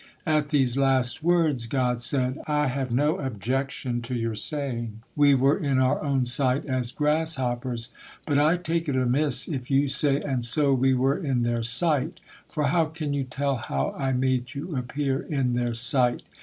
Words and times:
At 0.25 0.49
these 0.49 0.77
last 0.79 1.21
words, 1.23 1.67
God 1.67 2.01
said: 2.01 2.39
"I 2.47 2.65
have 2.69 2.91
not 2.91 3.23
objection 3.23 4.01
to 4.01 4.15
your 4.15 4.33
saying, 4.33 5.01
'We 5.15 5.35
were 5.35 5.57
in 5.59 5.77
our 5.77 6.03
own 6.03 6.25
sight 6.25 6.65
as 6.65 6.91
grasshoppers,' 6.91 7.89
but 8.25 8.39
I 8.39 8.57
take 8.57 8.89
it 8.89 8.95
amiss 8.95 9.47
if 9.47 9.69
you 9.69 9.87
say, 9.87 10.19
'And 10.19 10.43
so 10.43 10.73
we 10.73 10.95
were 10.95 11.19
in 11.19 11.43
their 11.43 11.61
sight,' 11.61 12.19
for 12.49 12.63
how 12.69 12.85
can 12.85 13.13
you 13.13 13.25
tell 13.25 13.57
how 13.57 13.91
I 13.95 14.11
made 14.11 14.55
you 14.55 14.75
appear 14.75 15.19
in 15.19 15.53
their 15.53 15.75
sight? 15.75 16.23